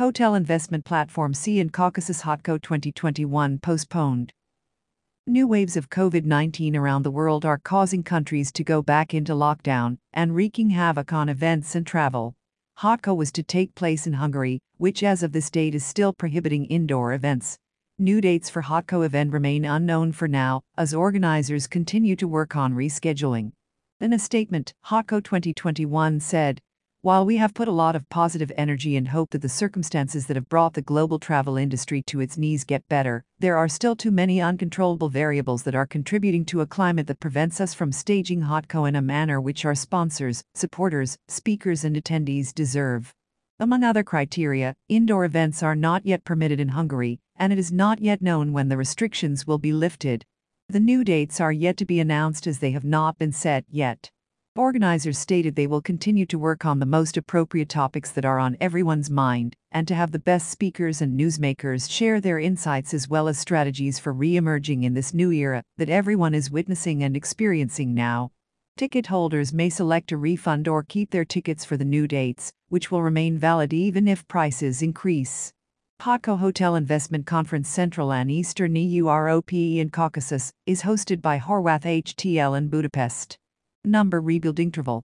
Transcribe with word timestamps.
Hotel 0.00 0.34
investment 0.34 0.86
platform 0.86 1.34
Sea 1.34 1.60
and 1.60 1.70
Caucasus 1.70 2.22
Hotco 2.22 2.58
2021 2.58 3.58
postponed. 3.58 4.32
New 5.26 5.46
waves 5.46 5.76
of 5.76 5.90
COVID 5.90 6.24
19 6.24 6.74
around 6.74 7.02
the 7.02 7.10
world 7.10 7.44
are 7.44 7.58
causing 7.58 8.02
countries 8.02 8.50
to 8.52 8.64
go 8.64 8.80
back 8.80 9.12
into 9.12 9.34
lockdown 9.34 9.98
and 10.14 10.34
wreaking 10.34 10.70
havoc 10.70 11.12
on 11.12 11.28
events 11.28 11.74
and 11.74 11.86
travel. 11.86 12.34
Hotco 12.78 13.14
was 13.14 13.30
to 13.32 13.42
take 13.42 13.74
place 13.74 14.06
in 14.06 14.14
Hungary, 14.14 14.62
which 14.78 15.02
as 15.02 15.22
of 15.22 15.32
this 15.32 15.50
date 15.50 15.74
is 15.74 15.84
still 15.84 16.14
prohibiting 16.14 16.64
indoor 16.64 17.12
events. 17.12 17.58
New 17.98 18.22
dates 18.22 18.48
for 18.48 18.62
Hotco 18.62 19.04
event 19.04 19.34
remain 19.34 19.66
unknown 19.66 20.12
for 20.12 20.26
now, 20.26 20.62
as 20.78 20.94
organizers 20.94 21.66
continue 21.66 22.16
to 22.16 22.26
work 22.26 22.56
on 22.56 22.72
rescheduling. 22.72 23.52
In 24.00 24.14
a 24.14 24.18
statement, 24.18 24.72
Hotco 24.86 25.22
2021 25.22 26.20
said, 26.20 26.58
while 27.02 27.24
we 27.24 27.38
have 27.38 27.54
put 27.54 27.66
a 27.66 27.72
lot 27.72 27.96
of 27.96 28.06
positive 28.10 28.52
energy 28.58 28.94
and 28.94 29.08
hope 29.08 29.30
that 29.30 29.40
the 29.40 29.48
circumstances 29.48 30.26
that 30.26 30.36
have 30.36 30.50
brought 30.50 30.74
the 30.74 30.82
global 30.82 31.18
travel 31.18 31.56
industry 31.56 32.02
to 32.02 32.20
its 32.20 32.36
knees 32.36 32.62
get 32.62 32.86
better, 32.90 33.24
there 33.38 33.56
are 33.56 33.68
still 33.68 33.96
too 33.96 34.10
many 34.10 34.38
uncontrollable 34.38 35.08
variables 35.08 35.62
that 35.62 35.74
are 35.74 35.86
contributing 35.86 36.44
to 36.44 36.60
a 36.60 36.66
climate 36.66 37.06
that 37.06 37.18
prevents 37.18 37.58
us 37.58 37.72
from 37.72 37.90
staging 37.90 38.42
Hotco 38.42 38.86
in 38.86 38.94
a 38.94 39.00
manner 39.00 39.40
which 39.40 39.64
our 39.64 39.74
sponsors, 39.74 40.44
supporters, 40.54 41.16
speakers, 41.26 41.84
and 41.84 41.96
attendees 41.96 42.52
deserve. 42.52 43.14
Among 43.58 43.82
other 43.82 44.02
criteria, 44.02 44.74
indoor 44.90 45.24
events 45.24 45.62
are 45.62 45.76
not 45.76 46.04
yet 46.04 46.24
permitted 46.24 46.60
in 46.60 46.68
Hungary, 46.68 47.18
and 47.34 47.50
it 47.50 47.58
is 47.58 47.72
not 47.72 48.02
yet 48.02 48.20
known 48.20 48.52
when 48.52 48.68
the 48.68 48.76
restrictions 48.76 49.46
will 49.46 49.58
be 49.58 49.72
lifted. 49.72 50.26
The 50.68 50.80
new 50.80 51.02
dates 51.02 51.40
are 51.40 51.50
yet 51.50 51.78
to 51.78 51.86
be 51.86 51.98
announced 51.98 52.46
as 52.46 52.58
they 52.58 52.72
have 52.72 52.84
not 52.84 53.16
been 53.16 53.32
set 53.32 53.64
yet. 53.70 54.10
Organizers 54.60 55.16
stated 55.16 55.56
they 55.56 55.66
will 55.66 55.80
continue 55.80 56.26
to 56.26 56.38
work 56.38 56.66
on 56.66 56.80
the 56.80 56.84
most 56.84 57.16
appropriate 57.16 57.70
topics 57.70 58.10
that 58.10 58.26
are 58.26 58.38
on 58.38 58.58
everyone's 58.60 59.08
mind, 59.08 59.56
and 59.72 59.88
to 59.88 59.94
have 59.94 60.12
the 60.12 60.18
best 60.18 60.50
speakers 60.50 61.00
and 61.00 61.18
newsmakers 61.18 61.90
share 61.90 62.20
their 62.20 62.38
insights 62.38 62.92
as 62.92 63.08
well 63.08 63.26
as 63.26 63.38
strategies 63.38 63.98
for 63.98 64.12
re 64.12 64.36
emerging 64.36 64.82
in 64.82 64.92
this 64.92 65.14
new 65.14 65.32
era 65.32 65.62
that 65.78 65.88
everyone 65.88 66.34
is 66.34 66.50
witnessing 66.50 67.02
and 67.02 67.16
experiencing 67.16 67.94
now. 67.94 68.32
Ticket 68.76 69.06
holders 69.06 69.54
may 69.54 69.70
select 69.70 70.12
a 70.12 70.18
refund 70.18 70.68
or 70.68 70.82
keep 70.82 71.10
their 71.10 71.24
tickets 71.24 71.64
for 71.64 71.78
the 71.78 71.84
new 71.86 72.06
dates, 72.06 72.52
which 72.68 72.90
will 72.90 73.02
remain 73.02 73.38
valid 73.38 73.72
even 73.72 74.06
if 74.06 74.28
prices 74.28 74.82
increase. 74.82 75.54
Hotco 76.02 76.38
Hotel 76.38 76.76
Investment 76.76 77.24
Conference 77.24 77.70
Central 77.70 78.12
and 78.12 78.30
Eastern 78.30 78.76
Europe 78.76 79.54
in 79.54 79.88
Caucasus 79.88 80.52
is 80.66 80.82
hosted 80.82 81.22
by 81.22 81.38
Horwath 81.38 81.84
HTL 81.84 82.58
in 82.58 82.68
Budapest. 82.68 83.39
Number 83.84 84.20
rebuild 84.20 84.60
interval 84.60 85.02